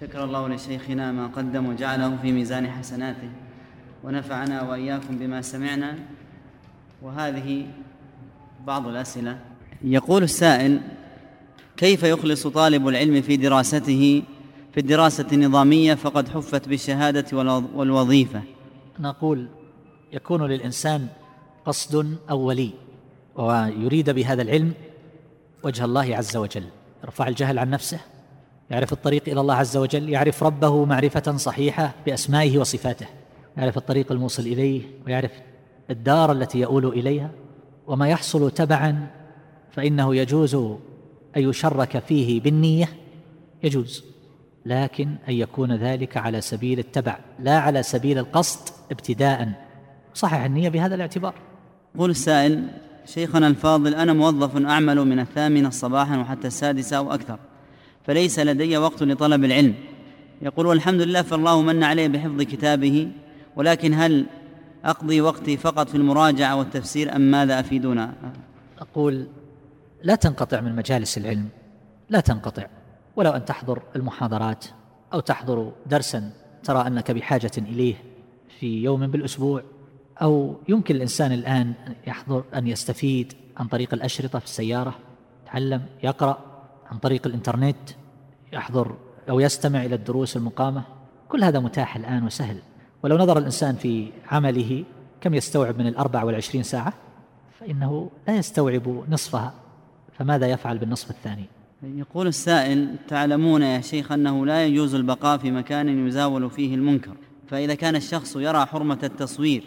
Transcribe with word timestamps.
شكر 0.00 0.24
الله 0.24 0.48
لشيخنا 0.48 1.12
ما 1.12 1.26
قدم 1.26 1.66
وجعله 1.66 2.16
في 2.16 2.32
ميزان 2.32 2.70
حسناته 2.70 3.30
ونفعنا 4.04 4.62
وإياكم 4.62 5.18
بما 5.18 5.42
سمعنا. 5.42 5.98
وهذه 7.02 7.66
بعض 8.66 8.88
الأسئلة. 8.88 9.38
يقول 9.84 10.22
السائل 10.22 10.80
كيف 11.76 12.02
يخلص 12.02 12.46
طالب 12.46 12.88
العلم 12.88 13.22
في 13.22 13.36
دراسته؟ 13.36 14.22
في 14.72 14.80
الدراسة 14.80 15.26
النظامية 15.32 15.94
فقد 15.94 16.28
حفت 16.28 16.68
بالشهادة 16.68 17.36
والوظيفة. 17.74 18.42
نقول 19.00 19.48
يكون 20.12 20.42
للإنسان 20.42 21.08
قصد 21.64 22.18
أولي 22.30 22.70
ويريد 23.36 24.10
بهذا 24.10 24.42
العلم 24.42 24.72
وجه 25.62 25.84
الله 25.84 26.16
عز 26.16 26.36
وجل. 26.36 26.64
يرفع 27.04 27.28
الجهل 27.28 27.58
عن 27.58 27.70
نفسه. 27.70 28.00
يعرف 28.70 28.92
الطريق 28.92 29.22
إلى 29.28 29.40
الله 29.40 29.54
عز 29.54 29.76
وجل 29.76 30.08
يعرف 30.08 30.42
ربه 30.42 30.84
معرفة 30.84 31.36
صحيحة 31.36 31.94
بأسمائه 32.06 32.58
وصفاته 32.58 33.06
يعرف 33.56 33.76
الطريق 33.76 34.12
الموصل 34.12 34.42
إليه 34.42 34.82
ويعرف 35.06 35.32
الدار 35.90 36.32
التي 36.32 36.58
يؤول 36.58 36.86
إليها 36.86 37.30
وما 37.86 38.08
يحصل 38.08 38.50
تبعا 38.50 39.06
فإنه 39.70 40.16
يجوز 40.16 40.54
أن 40.54 40.78
يشرك 41.48 41.98
فيه 41.98 42.40
بالنية 42.40 42.88
يجوز 43.62 44.04
لكن 44.66 45.16
أن 45.28 45.34
يكون 45.34 45.76
ذلك 45.76 46.16
على 46.16 46.40
سبيل 46.40 46.78
التبع 46.78 47.18
لا 47.40 47.58
على 47.58 47.82
سبيل 47.82 48.18
القصد 48.18 48.68
ابتداء. 48.90 49.52
صحح 50.14 50.42
النية 50.42 50.68
بهذا 50.68 50.94
الاعتبار. 50.94 51.34
يقول 51.94 52.10
السائل 52.10 52.68
شيخنا 53.06 53.46
الفاضل 53.46 53.94
أنا 53.94 54.12
موظف 54.12 54.56
أعمل 54.56 55.04
من 55.04 55.18
الثامنة 55.18 55.70
صباحا 55.70 56.18
وحتى 56.18 56.46
السادسة 56.46 56.96
أو 56.96 57.14
أكثر. 57.14 57.38
فليس 58.04 58.38
لدي 58.38 58.76
وقت 58.76 59.02
لطلب 59.02 59.44
العلم. 59.44 59.74
يقول 60.42 60.66
والحمد 60.66 61.00
لله 61.00 61.22
فالله 61.22 61.62
من 61.62 61.84
علي 61.84 62.08
بحفظ 62.08 62.42
كتابه 62.42 63.08
ولكن 63.56 63.94
هل 63.94 64.26
أقضي 64.84 65.20
وقتي 65.20 65.56
فقط 65.56 65.88
في 65.88 65.94
المراجعة 65.94 66.56
والتفسير 66.56 67.16
أم 67.16 67.20
ماذا 67.20 67.60
أفيدنا؟ 67.60 68.14
أقول 68.78 69.26
لا 70.02 70.14
تنقطع 70.14 70.60
من 70.60 70.76
مجالس 70.76 71.18
العلم 71.18 71.48
لا 72.10 72.20
تنقطع. 72.20 72.66
ولو 73.16 73.30
أن 73.30 73.44
تحضر 73.44 73.82
المحاضرات 73.96 74.64
أو 75.12 75.20
تحضر 75.20 75.72
درسا 75.86 76.30
ترى 76.64 76.86
أنك 76.86 77.10
بحاجة 77.10 77.50
إليه 77.58 77.94
في 78.60 78.82
يوم 78.82 79.06
بالأسبوع 79.06 79.62
أو 80.22 80.56
يمكن 80.68 80.96
الإنسان 80.96 81.32
الآن 81.32 81.72
يحضر 82.06 82.44
أن 82.54 82.66
يستفيد 82.66 83.32
عن 83.56 83.66
طريق 83.66 83.94
الأشرطة 83.94 84.38
في 84.38 84.44
السيارة 84.44 84.94
يتعلم 85.42 85.82
يقرأ 86.02 86.38
عن 86.90 86.98
طريق 86.98 87.26
الإنترنت 87.26 87.76
يحضر 88.54 88.94
أو 89.30 89.40
يستمع 89.40 89.84
إلى 89.84 89.94
الدروس 89.94 90.36
المقامة 90.36 90.82
كل 91.28 91.44
هذا 91.44 91.60
متاح 91.60 91.96
الآن 91.96 92.26
وسهل. 92.26 92.58
ولو 93.02 93.18
نظر 93.18 93.38
الإنسان 93.38 93.74
في 93.74 94.10
عمله 94.30 94.84
كم 95.20 95.34
يستوعب 95.34 95.78
من 95.78 95.86
الأربع 95.86 96.24
والعشرين 96.24 96.62
ساعة 96.62 96.92
فإنه 97.60 98.10
لا 98.28 98.36
يستوعب 98.36 99.04
نصفها. 99.08 99.54
فماذا 100.18 100.46
يفعل 100.46 100.78
بالنصف 100.78 101.10
الثاني؟ 101.10 101.44
يقول 101.82 102.26
السائل 102.26 102.96
تعلمون 103.08 103.62
يا 103.62 103.80
شيخ 103.80 104.12
أنه 104.12 104.46
لا 104.46 104.66
يجوز 104.66 104.94
البقاء 104.94 105.38
في 105.38 105.50
مكان 105.50 106.08
يزاول 106.08 106.50
فيه 106.50 106.74
المنكر 106.74 107.16
فإذا 107.48 107.74
كان 107.74 107.96
الشخص 107.96 108.36
يرى 108.36 108.66
حرمة 108.66 108.98
التصوير 109.02 109.64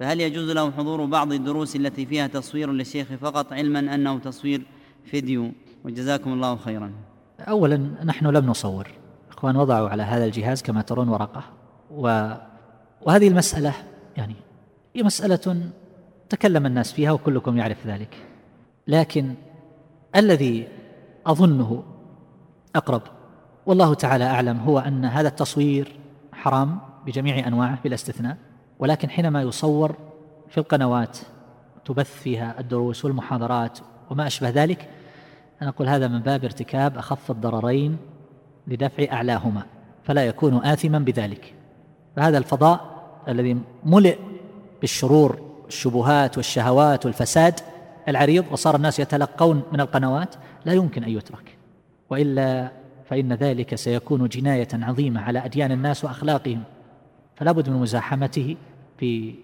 فهل 0.00 0.20
يجوز 0.20 0.50
له 0.50 0.70
حضور 0.70 1.04
بعض 1.04 1.32
الدروس 1.32 1.76
التي 1.76 2.06
فيها 2.06 2.26
تصوير 2.26 2.72
للشيخ 2.72 3.06
فقط 3.20 3.52
علما 3.52 3.94
أنه 3.94 4.18
تصوير 4.18 4.62
فيديو؟ 5.04 5.52
وجزاكم 5.84 6.32
الله 6.32 6.56
خيرا. 6.56 6.92
أولا 7.40 7.76
نحن 8.04 8.26
لم 8.26 8.46
نصور. 8.46 8.88
إخوان 9.30 9.56
وضعوا 9.56 9.88
على 9.88 10.02
هذا 10.02 10.24
الجهاز 10.24 10.62
كما 10.62 10.82
ترون 10.82 11.08
ورقة. 11.08 11.42
و... 11.90 12.32
وهذه 13.02 13.28
المسألة 13.28 13.72
يعني 14.16 14.34
هي 14.94 15.02
مسألة 15.02 15.70
تكلم 16.28 16.66
الناس 16.66 16.92
فيها 16.92 17.12
وكلكم 17.12 17.56
يعرف 17.56 17.86
ذلك. 17.86 18.16
لكن 18.86 19.34
الذي 20.16 20.68
أظنه 21.26 21.82
أقرب 22.76 23.02
والله 23.66 23.94
تعالى 23.94 24.24
أعلم 24.24 24.58
هو 24.58 24.78
أن 24.78 25.04
هذا 25.04 25.28
التصوير 25.28 25.96
حرام 26.32 26.78
بجميع 27.06 27.46
أنواعه 27.46 27.78
بلا 27.84 27.94
استثناء. 27.94 28.36
ولكن 28.78 29.10
حينما 29.10 29.42
يصور 29.42 29.96
في 30.48 30.58
القنوات 30.58 31.18
تبث 31.84 32.20
فيها 32.20 32.60
الدروس 32.60 33.04
والمحاضرات 33.04 33.78
وما 34.10 34.26
أشبه 34.26 34.48
ذلك 34.48 34.88
أنا 35.62 35.70
أقول 35.70 35.88
هذا 35.88 36.08
من 36.08 36.18
باب 36.18 36.44
ارتكاب 36.44 36.98
أخف 36.98 37.30
الضررين 37.30 37.96
لدفع 38.66 39.06
أعلاهما 39.12 39.62
فلا 40.04 40.26
يكون 40.26 40.64
آثما 40.64 40.98
بذلك. 40.98 41.54
فهذا 42.16 42.38
الفضاء 42.38 42.80
الذي 43.28 43.60
ملئ 43.84 44.18
بالشرور 44.80 45.40
الشبهات 45.68 46.36
والشهوات 46.36 47.06
والفساد 47.06 47.60
العريض 48.08 48.44
وصار 48.52 48.76
الناس 48.76 48.98
يتلقون 48.98 49.62
من 49.72 49.80
القنوات 49.80 50.34
لا 50.64 50.72
يمكن 50.72 51.04
أن 51.04 51.10
يترك. 51.10 51.56
وإلا 52.10 52.70
فإن 53.10 53.32
ذلك 53.32 53.74
سيكون 53.74 54.28
جناية 54.28 54.68
عظيمة 54.72 55.20
على 55.20 55.44
أديان 55.44 55.72
الناس 55.72 56.04
وأخلاقهم. 56.04 56.62
فلا 57.36 57.52
بد 57.52 57.68
من 57.68 57.76
مزاحمته 57.76 58.56
في 58.98 59.34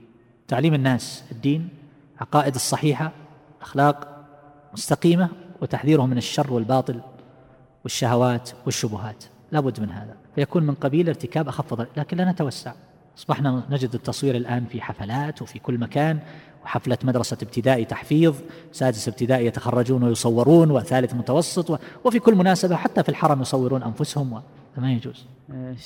تعليم 0.48 0.74
الناس 0.74 1.24
الدين 1.32 1.68
عقائد 2.20 2.54
الصحيحة 2.54 3.12
أخلاق 3.62 4.26
مستقيمة 4.72 5.28
وتحذيرهم 5.62 6.10
من 6.10 6.18
الشر 6.18 6.52
والباطل 6.52 7.00
والشهوات 7.84 8.50
والشبهات. 8.66 9.24
لا 9.52 9.60
بد 9.60 9.80
من 9.80 9.90
هذا. 9.90 10.16
فيكون 10.34 10.62
من 10.62 10.74
قبيل 10.74 11.08
ارتكاب 11.08 11.48
أخف 11.48 11.86
لكن 11.96 12.16
لا 12.16 12.30
نتوسع. 12.30 12.72
أصبحنا 13.18 13.62
نجد 13.70 13.94
التصوير 13.94 14.36
الآن 14.36 14.64
في 14.64 14.80
حفلات 14.80 15.42
وفي 15.42 15.58
كل 15.58 15.78
مكان 15.78 16.18
وحفلة 16.64 16.98
مدرسة 17.04 17.36
ابتدائي 17.42 17.84
تحفيظ 17.84 18.34
سادس 18.72 19.08
ابتدائي 19.08 19.46
يتخرجون 19.46 20.02
ويصورون 20.02 20.70
وثالث 20.70 21.14
متوسط 21.14 21.80
وفي 22.04 22.18
كل 22.18 22.34
مناسبة 22.34 22.76
حتى 22.76 23.02
في 23.02 23.08
الحرم 23.08 23.40
يصورون 23.40 23.82
أنفسهم 23.82 24.42
فما 24.76 24.92
يجوز. 24.92 25.24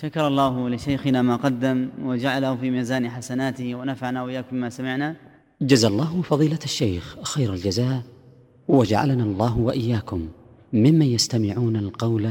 شكر 0.01 0.27
الله 0.27 0.69
لشيخنا 0.69 1.23
ما 1.23 1.37
قدم 1.37 1.89
وجعله 2.03 2.57
في 2.57 2.71
ميزان 2.71 3.11
حسناته 3.11 3.75
ونفعنا 3.75 4.23
وإياكم 4.23 4.57
ما 4.57 4.71
سمعنا. 4.71 5.17
جزا 5.63 5.89
الله 5.89 6.23
فضيلة 6.23 6.59
الشيخ 6.65 7.17
خير 7.23 7.53
الجزاء. 7.53 8.03
وجعلنا 8.71 9.25
الله 9.25 9.59
وإياكم 9.59 10.29
ممن 10.73 11.03
يستمعون 11.03 11.77
القول 11.77 12.31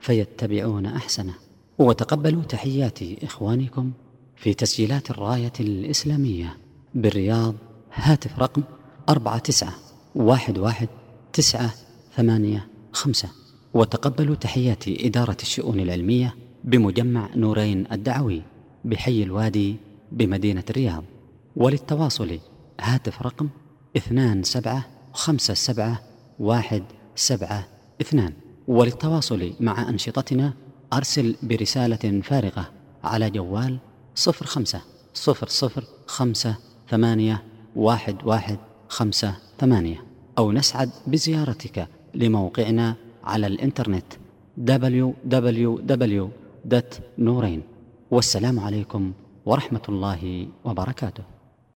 فيتبعون 0.00 0.86
أحسنه. 0.86 1.34
وتقبلوا 1.78 2.42
تحيات 2.42 2.98
إخوانكم 3.22 3.92
في 4.36 4.54
تسجيلات 4.54 5.10
الراية 5.10 5.52
الإسلامية 5.60 6.56
بالرياض 6.94 7.54
هاتف 7.94 8.38
رقم 8.38 8.62
أربعة 9.08 9.38
تسعة 9.38 9.74
واحد 10.14 10.58
واحد 10.58 10.88
تسعة 11.32 11.70
ثمانية 12.16 12.66
خمسة. 12.92 13.28
وتقبلوا 13.74 14.34
تحيات 14.34 14.88
إدارة 14.88 15.36
الشؤون 15.42 15.80
العلمية 15.80 16.34
بمجمع 16.64 17.28
نورين 17.36 17.86
الدعوي 17.92 18.42
بحي 18.84 19.22
الوادي 19.22 19.76
بمدينة 20.12 20.64
الرياض. 20.70 21.04
وللتواصل 21.56 22.38
هاتف 22.80 23.22
رقم 23.22 23.48
اثنان 23.96 24.42
سبعة 24.42 24.97
خمسة 25.12 25.54
سبعة 25.54 26.00
واحد 26.38 26.82
سبعة 27.16 27.68
اثنان. 28.00 28.32
وللتواصل 28.68 29.52
مع 29.60 29.88
أنشطتنا 29.88 30.52
أرسل 30.92 31.36
برسالة 31.42 32.20
فارغة 32.20 32.70
على 33.04 33.30
جوال 33.30 33.78
صفر 34.14 34.46
خمسة 34.46 34.80
صفر 35.14 35.48
صفر 35.48 35.84
خمسة 36.06 36.56
ثمانية 36.90 37.42
واحد 37.76 38.16
واحد 38.24 38.58
خمسة 38.88 39.34
ثمانية. 39.60 40.04
أو 40.38 40.52
نسعد 40.52 40.90
بزيارتك 41.06 41.88
لموقعنا 42.14 42.96
على 43.24 43.46
الإنترنت 43.46 44.12
www.نورين 44.68 47.62
والسلام 48.10 48.60
عليكم 48.60 49.12
ورحمة 49.46 49.82
الله 49.88 50.48
وبركاته. 50.64 51.37